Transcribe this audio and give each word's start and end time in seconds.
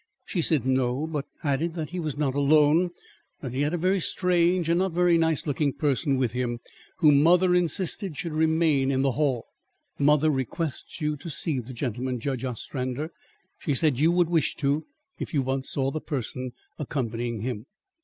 She 0.25 0.41
said 0.41 0.65
no; 0.65 1.05
but 1.05 1.27
added 1.43 1.75
that 1.75 1.91
he 1.91 1.99
was 1.99 2.17
not 2.17 2.33
alone; 2.33 2.89
that 3.41 3.53
he 3.53 3.61
had 3.61 3.75
a 3.75 3.77
very 3.77 3.99
strange 3.99 4.67
and 4.67 4.79
not 4.79 4.93
very 4.93 5.15
nice 5.15 5.45
looking 5.45 5.73
person 5.73 6.17
with 6.17 6.31
him 6.31 6.59
whom 6.97 7.21
mother 7.21 7.53
insisted 7.53 8.17
should 8.17 8.33
remain 8.33 8.89
in 8.89 9.03
the 9.03 9.11
hall. 9.11 9.45
"Mother 9.99 10.31
requests 10.31 11.01
you 11.01 11.15
to 11.17 11.29
see 11.29 11.59
the 11.59 11.71
gentleman, 11.73 12.19
Judge 12.19 12.43
Ostrander. 12.43 13.11
She 13.59 13.75
said 13.75 13.99
you 13.99 14.11
would 14.11 14.31
wish 14.31 14.55
to, 14.55 14.87
if 15.19 15.35
you 15.35 15.43
once 15.43 15.69
saw 15.69 15.91
the 15.91 16.01
person 16.01 16.53
accompanying 16.79 17.41
him." 17.41 17.67